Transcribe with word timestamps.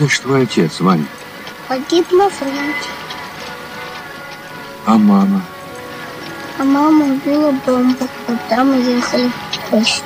Ж 0.00 0.18
твой 0.20 0.42
отец, 0.44 0.80
Ваня? 0.80 1.06
Погиб 1.68 2.10
на 2.12 2.28
фронте. 2.28 2.88
А 4.86 4.96
мама? 4.98 5.42
А 6.58 6.64
мама 6.64 7.04
убила 7.04 7.52
бомбу, 7.64 8.08
когда 8.26 8.64
мы 8.64 8.76
ехали 8.76 9.28
в 9.28 9.70
поезд. 9.70 10.02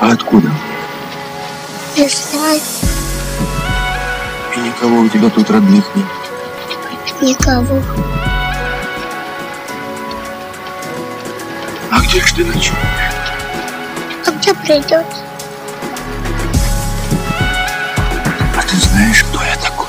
А 0.00 0.12
откуда? 0.12 0.50
Не 1.96 2.08
знаю 2.08 2.60
И 4.56 4.60
никого 4.60 5.00
у 5.00 5.08
тебя 5.08 5.28
тут 5.30 5.50
родных 5.50 5.84
нет. 5.94 6.06
никого. 7.20 7.80
А 11.90 12.00
где 12.00 12.20
ж 12.20 12.32
ты 12.32 12.44
ночуешь? 12.44 12.76
А 14.26 14.30
где 14.32 14.52
придется? 14.54 15.04
А 18.62 18.68
ты 18.68 18.76
знаешь, 18.76 19.24
кто 19.24 19.42
я 19.42 19.56
такой? 19.56 19.81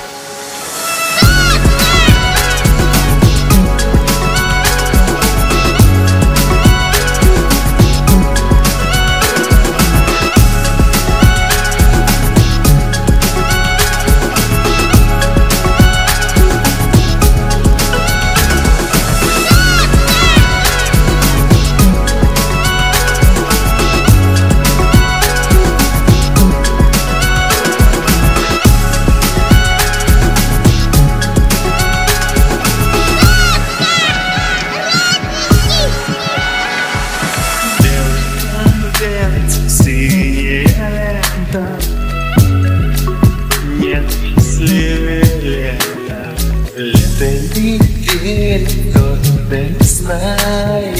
been 49.53 49.79
smiling. 49.83 50.97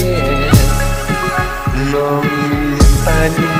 Long 1.92 2.78
time. 3.04 3.53